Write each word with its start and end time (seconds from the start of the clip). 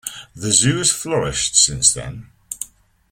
The 0.35 0.51
zoo 0.51 0.79
has 0.79 0.89
flourished 0.89 1.55
since 1.55 1.93
then. 1.93 2.31